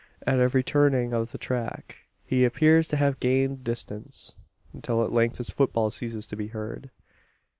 [0.25, 1.95] At every turning of the track,
[2.25, 4.35] he appears to have gained distance;
[4.73, 6.89] until at length his footfall ceases to be heard.